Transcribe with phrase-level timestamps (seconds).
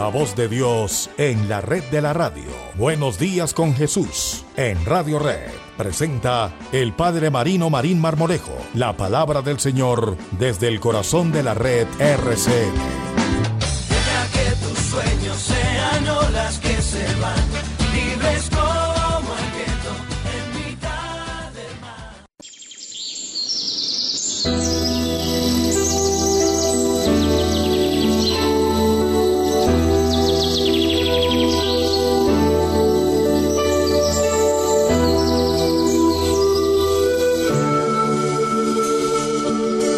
[0.00, 2.48] La voz de Dios en la red de la radio.
[2.76, 5.50] Buenos días con Jesús en Radio Red.
[5.76, 8.56] Presenta el Padre Marino Marín Marmolejo.
[8.72, 12.72] La palabra del Señor desde el corazón de la red RCN.
[14.32, 16.04] que tus sueños sean
[16.62, 17.69] que se van,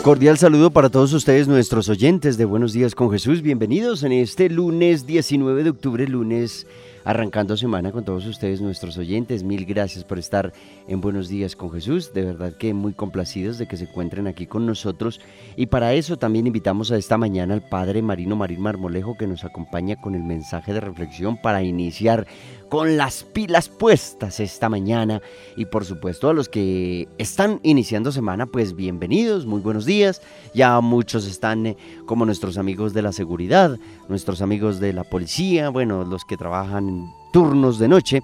[0.02, 3.40] Cordial saludo para todos ustedes, nuestros oyentes de Buenos Días con Jesús.
[3.40, 6.66] Bienvenidos en este lunes 19 de octubre, lunes
[7.04, 9.42] arrancando semana con todos ustedes, nuestros oyentes.
[9.42, 10.52] Mil gracias por estar
[10.88, 12.12] en Buenos Días con Jesús.
[12.12, 15.20] De verdad que muy complacidos de que se encuentren aquí con nosotros.
[15.56, 19.44] Y para eso también invitamos a esta mañana al Padre Marino Marín Marmolejo que nos
[19.44, 22.26] acompaña con el mensaje de reflexión para iniciar
[22.68, 25.20] con las pilas puestas esta mañana.
[25.56, 30.22] Y por supuesto a los que están iniciando semana, pues bienvenidos, muy buenos días.
[30.54, 35.68] Ya muchos están eh, como nuestros amigos de la seguridad, nuestros amigos de la policía,
[35.68, 36.91] bueno, los que trabajan
[37.32, 38.22] turnos de noche,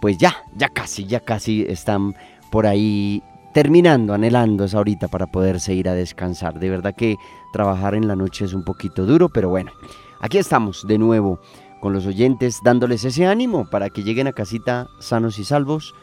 [0.00, 2.14] pues ya, ya casi, ya casi están
[2.50, 6.58] por ahí terminando, anhelando esa horita para poderse ir a descansar.
[6.58, 7.16] De verdad que
[7.52, 9.72] trabajar en la noche es un poquito duro, pero bueno,
[10.20, 11.40] aquí estamos de nuevo
[11.80, 15.94] con los oyentes, dándoles ese ánimo para que lleguen a casita sanos y salvos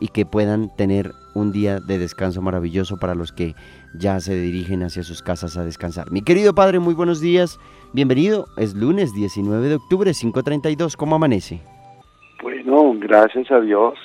[0.00, 3.54] y que puedan tener un día de descanso maravilloso para los que
[3.94, 6.10] ya se dirigen hacia sus casas a descansar.
[6.10, 7.58] Mi querido padre, muy buenos días,
[7.92, 8.46] bienvenido.
[8.56, 11.60] Es lunes 19 de octubre, 5.32, ¿cómo amanece?
[12.42, 13.98] Bueno, gracias a Dios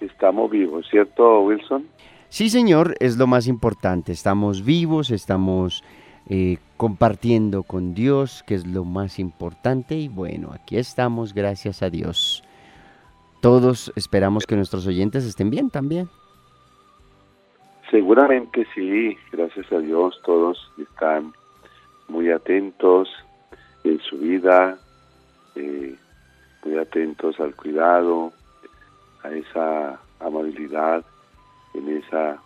[0.00, 1.86] estamos vivos, ¿cierto, Wilson?
[2.28, 4.12] Sí, señor, es lo más importante.
[4.12, 5.84] Estamos vivos, estamos
[6.28, 9.96] eh, compartiendo con Dios, que es lo más importante.
[9.96, 12.42] Y bueno, aquí estamos, gracias a Dios.
[13.40, 16.08] Todos esperamos que nuestros oyentes estén bien también.
[17.90, 21.32] Seguramente sí, gracias a Dios todos están
[22.08, 23.08] muy atentos
[23.84, 24.76] en su vida,
[25.54, 25.94] eh,
[26.64, 28.32] muy atentos al cuidado,
[29.22, 31.04] a esa amabilidad,
[31.74, 32.38] en esa,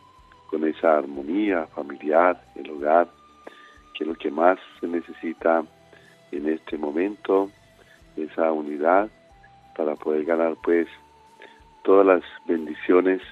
[0.50, 3.08] con esa armonía familiar, el hogar,
[3.94, 5.64] que es lo que más se necesita
[6.32, 7.50] en este momento,
[8.14, 9.08] esa unidad
[9.74, 10.86] para poder ganar pues
[11.82, 13.22] todas las bendiciones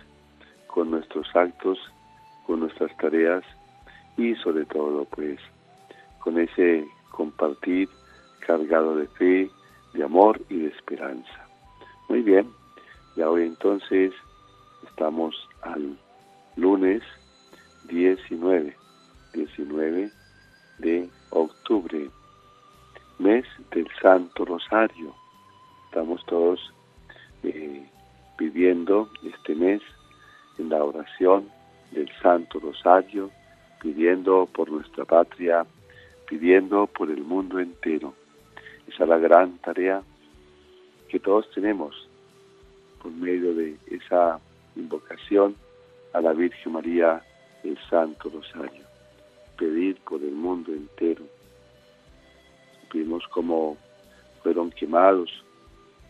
[0.68, 1.78] con nuestros actos,
[2.48, 3.44] con nuestras tareas
[4.16, 5.38] y sobre todo pues
[6.18, 7.90] con ese compartir
[8.46, 9.50] cargado de fe,
[9.92, 11.46] de amor y de esperanza.
[12.08, 12.50] Muy bien,
[13.16, 14.14] ya hoy entonces
[14.88, 15.98] estamos al
[16.56, 17.02] lunes
[17.90, 18.74] 19,
[19.34, 20.10] 19
[20.78, 22.08] de octubre,
[23.18, 25.14] mes del Santo Rosario.
[25.84, 26.72] Estamos todos
[27.42, 27.86] eh,
[28.38, 29.82] viviendo este mes
[30.56, 31.57] en la oración
[31.90, 33.30] del Santo Rosario,
[33.80, 35.66] pidiendo por nuestra patria,
[36.28, 38.14] pidiendo por el mundo entero.
[38.86, 40.02] Esa es la gran tarea
[41.08, 42.08] que todos tenemos
[43.02, 44.40] por medio de esa
[44.76, 45.56] invocación
[46.12, 47.22] a la Virgen María,
[47.64, 48.84] el Santo Rosario.
[49.56, 51.24] Pedir por el mundo entero.
[52.92, 53.76] Vimos cómo
[54.42, 55.30] fueron quemados,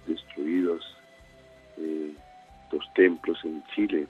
[0.06, 0.84] destruidos
[1.76, 2.12] eh,
[2.70, 4.06] los templos en Chile,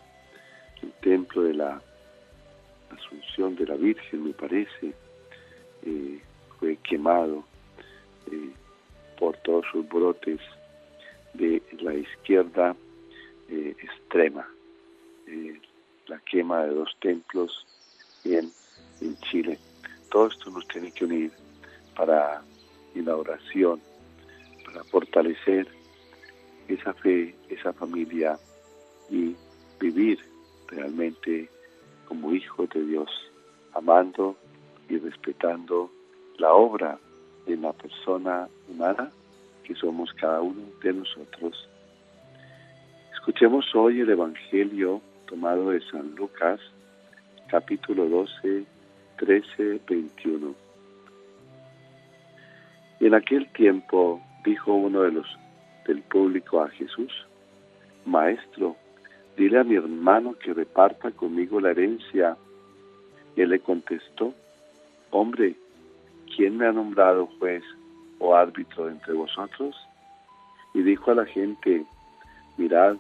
[0.83, 1.83] el templo de la
[2.91, 4.95] Asunción de la Virgen, me parece,
[5.83, 6.21] eh,
[6.59, 7.45] fue quemado
[8.31, 8.51] eh,
[9.19, 10.41] por todos sus brotes
[11.35, 12.75] de la izquierda
[13.49, 14.49] eh, extrema,
[16.07, 17.67] la quema de dos templos
[18.25, 18.51] en,
[19.03, 19.59] en Chile.
[20.11, 21.31] Todo esto nos tiene que unir
[21.95, 22.43] para
[22.95, 23.81] en la oración,
[24.65, 25.69] para fortalecer
[26.69, 28.39] esa fe, esa familia
[29.11, 29.35] y
[29.79, 30.19] vivir
[30.69, 31.49] realmente
[32.07, 33.11] como hijos de Dios,
[33.75, 34.37] amando
[34.89, 35.91] y respetando
[36.39, 36.99] la obra
[37.47, 39.11] de la persona humana
[39.65, 41.69] que somos cada uno de nosotros.
[43.15, 46.61] Escuchemos hoy el Evangelio tomado de San Lucas,
[47.49, 48.65] capítulo 12,
[49.19, 50.55] 13, 21.
[53.01, 55.27] Y en aquel tiempo dijo uno de los
[55.87, 57.13] del público a Jesús,
[58.05, 58.77] Maestro,
[59.39, 62.37] dile a mi hermano que reparta conmigo la herencia.
[63.37, 64.35] Y él le contestó,
[65.11, 65.55] hombre,
[66.35, 67.63] ¿quién me ha nombrado juez
[68.19, 69.77] o árbitro entre vosotros?
[70.75, 71.87] Y dijo a la gente,
[72.57, 72.97] mirad,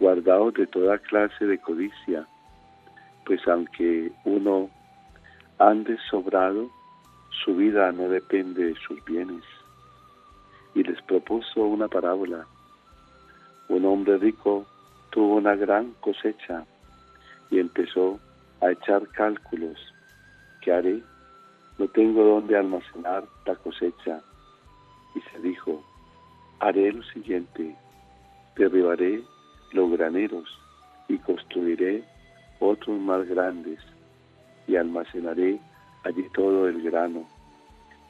[0.00, 2.26] guardaos de toda clase de codicia,
[3.24, 4.68] pues aunque uno
[5.58, 6.68] ande sobrado,
[7.44, 9.44] su vida no depende de sus bienes.
[10.72, 12.46] y les propuso una parábola.
[13.68, 14.66] Un hombre rico
[15.10, 16.64] tuvo una gran cosecha
[17.50, 18.18] y empezó
[18.60, 19.78] a echar cálculos.
[20.62, 21.02] ¿Qué haré?
[21.78, 24.20] No tengo dónde almacenar la cosecha.
[25.14, 25.82] Y se dijo,
[26.60, 27.74] haré lo siguiente,
[28.56, 29.22] derribaré
[29.72, 30.48] los graneros
[31.08, 32.04] y construiré
[32.60, 33.80] otros más grandes
[34.66, 35.58] y almacenaré
[36.04, 37.26] allí todo el grano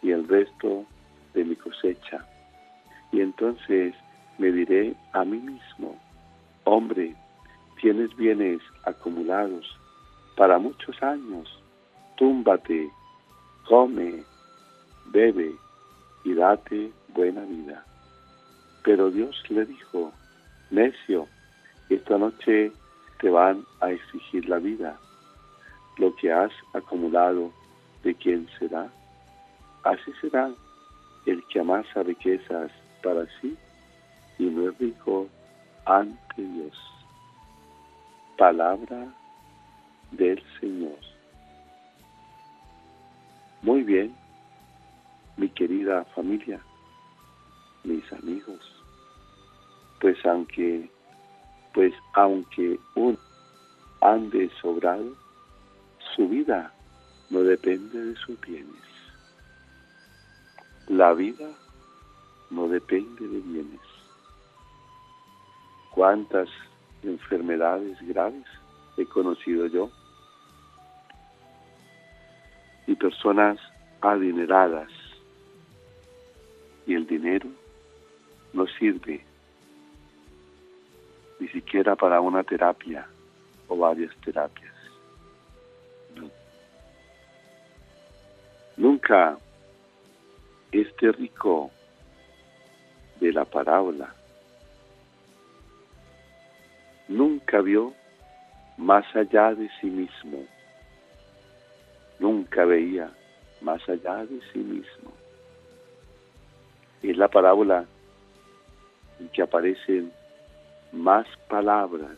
[0.03, 0.85] y el resto
[1.35, 2.27] de mi cosecha.
[3.13, 3.95] Y entonces
[4.39, 5.97] me diré a mí mismo,
[6.71, 7.17] hombre,
[7.81, 9.67] tienes bienes acumulados
[10.37, 11.49] para muchos años,
[12.17, 12.89] túmbate,
[13.69, 14.23] come,
[15.07, 15.53] bebe
[16.23, 17.85] y date buena vida.
[18.85, 20.13] Pero Dios le dijo,
[20.71, 21.27] necio,
[21.89, 22.73] esta noche
[23.21, 24.97] te van a exigir la vida.
[25.99, 27.51] Lo que has acumulado,
[28.05, 28.89] ¿de quién será?
[29.83, 30.53] Así será
[31.27, 32.71] el que amasa riquezas
[33.03, 33.57] para sí
[34.39, 35.29] y no es rico
[35.91, 36.79] ante Dios.
[38.39, 39.13] Palabra
[40.13, 40.99] del Señor.
[43.63, 44.15] Muy bien,
[45.37, 46.61] mi querida familia,
[47.83, 48.61] mis amigos,
[50.01, 50.89] pues aunque,
[51.75, 53.19] pues aunque un
[54.01, 55.13] ande sobrado,
[56.15, 56.73] su vida
[57.31, 58.85] no depende de sus bienes.
[60.87, 61.51] La vida
[62.51, 64.00] no depende de bienes.
[65.91, 66.49] ¿Cuántas
[67.03, 68.47] enfermedades graves
[68.97, 69.91] he conocido yo?
[72.87, 73.59] Y personas
[74.01, 74.91] adineradas.
[76.87, 77.49] Y el dinero
[78.53, 79.25] no sirve
[81.39, 83.07] ni siquiera para una terapia
[83.69, 84.75] o varias terapias.
[88.77, 89.39] Nunca
[90.73, 91.71] este rico
[93.21, 94.15] de la parábola
[97.11, 97.93] nunca vio
[98.77, 100.47] más allá de sí mismo,
[102.19, 103.13] nunca veía
[103.61, 105.13] más allá de sí mismo.
[107.03, 107.85] Es la parábola
[109.19, 110.13] en que aparecen
[110.93, 112.17] más palabras.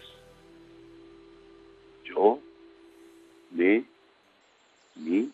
[2.04, 2.38] Yo,
[3.50, 3.84] me,
[4.96, 5.32] mi,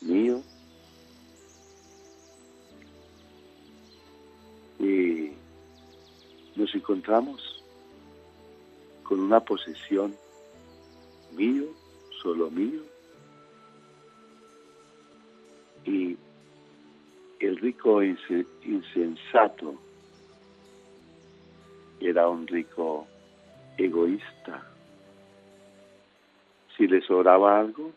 [0.00, 0.42] mío.
[4.80, 5.32] Y
[6.56, 7.57] nos encontramos con
[9.28, 10.16] una posesión
[11.32, 11.66] mío,
[12.22, 12.80] solo mío.
[15.84, 16.16] Y
[17.38, 19.74] el rico insensato
[22.00, 23.06] era un rico
[23.76, 24.66] egoísta.
[26.74, 27.92] Si le sobraba algo,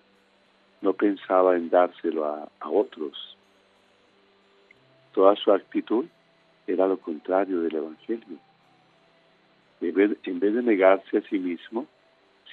[0.81, 3.37] no pensaba en dárselo a, a otros.
[5.13, 6.05] Toda su actitud
[6.67, 8.50] era lo contrario del Evangelio.
[9.81, 11.87] En vez, en vez de negarse a sí mismo,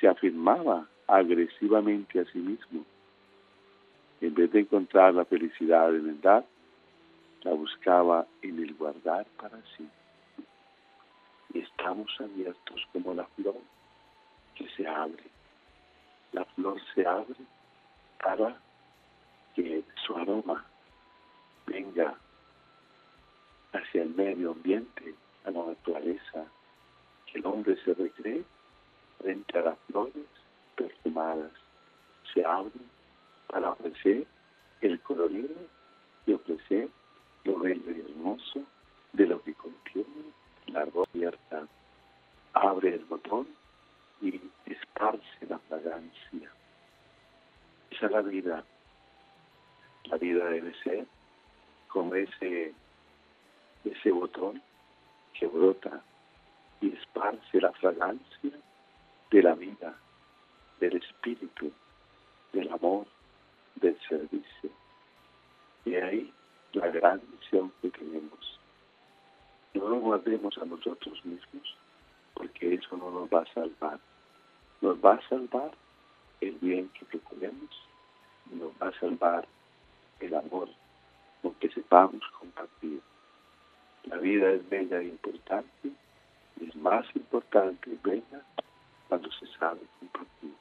[0.00, 2.84] se afirmaba agresivamente a sí mismo.
[4.20, 6.44] En vez de encontrar la felicidad en el dar,
[7.42, 9.88] la buscaba en el guardar para sí.
[11.54, 13.56] Y estamos abiertos como la flor
[14.54, 15.24] que se abre.
[16.32, 17.36] La flor se abre
[18.22, 18.56] para
[19.54, 20.64] que su aroma
[21.66, 22.14] venga
[23.72, 25.14] hacia el medio ambiente,
[25.44, 26.46] a la naturaleza,
[27.30, 28.44] que el hombre se recree
[29.18, 30.26] frente a las flores
[30.76, 31.52] perfumadas.
[32.32, 32.70] Se abre
[33.48, 34.26] para ofrecer
[34.80, 35.54] el colorido
[36.26, 36.88] y ofrecer
[37.44, 38.62] lo bello y hermoso
[39.12, 40.32] de lo que contiene
[40.66, 41.66] la ropa abierta.
[42.52, 43.48] Abre el botón
[44.20, 46.50] y esparce la fragancia.
[47.90, 48.64] Esa es la vida.
[50.04, 51.06] La vida debe ser
[51.88, 52.72] como ese,
[53.84, 54.62] ese botón
[55.38, 56.02] que brota
[56.80, 58.52] y esparce la fragancia
[59.30, 59.94] de la vida,
[60.80, 61.72] del espíritu,
[62.52, 63.06] del amor,
[63.76, 64.70] del servicio.
[65.84, 66.32] Y ahí
[66.72, 68.60] la gran misión que tenemos.
[69.74, 71.76] No nos guardemos a nosotros mismos,
[72.34, 73.98] porque eso no nos va a salvar.
[74.80, 75.72] Nos va a salvar
[76.40, 77.70] el bien que procuremos,
[78.50, 79.46] nos va a salvar
[80.20, 80.68] el amor
[81.42, 83.00] con que sepamos compartir.
[84.04, 85.90] La vida es bella e importante,
[86.66, 88.42] es más importante bella
[89.08, 90.52] cuando se sabe compartir.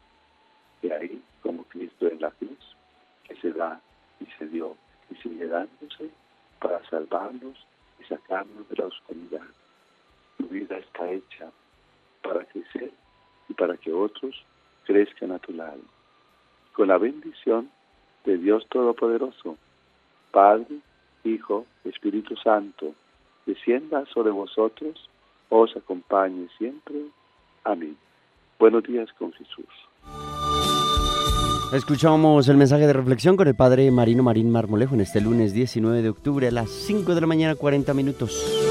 [0.82, 2.76] Y ahí, como Cristo en la cruz,
[3.24, 3.82] que se da
[4.20, 4.76] y se dio
[5.10, 6.10] y sigue dándose
[6.60, 7.66] para salvarnos
[8.00, 9.48] y sacarnos de la oscuridad.
[10.38, 11.52] Tu vida está hecha
[12.22, 12.92] para crecer
[13.50, 14.36] y para que otros
[14.86, 15.82] crezcan a tu lado.
[16.74, 17.72] Con la bendición
[18.24, 19.58] de Dios Todopoderoso,
[20.32, 20.80] Padre,
[21.24, 22.94] Hijo, Espíritu Santo,
[23.46, 25.10] descienda sobre vosotros,
[25.50, 26.96] os acompañe siempre.
[27.64, 27.98] Amén.
[28.60, 29.66] Buenos días con Jesús.
[31.74, 36.02] Escuchamos el mensaje de reflexión con el Padre Marino Marín Marmolejo en este lunes 19
[36.02, 38.67] de octubre a las 5 de la mañana 40 minutos.